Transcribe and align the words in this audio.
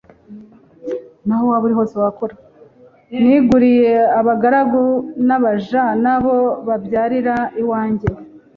niguriye 3.21 3.93
abagaragu 4.19 4.83
nabaja 5.27 5.83
nabo 6.03 6.35
babyarira 6.67 7.35
iwanjye 7.61 8.07